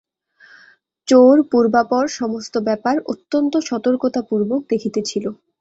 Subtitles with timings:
[1.07, 5.25] চোর পূর্বাপর সমস্ত ব্যাপার অত্যন্ত সতর্কতাপূর্বক দেখিতেছিল।